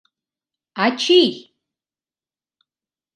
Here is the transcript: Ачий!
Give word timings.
Ачий! 0.85 1.31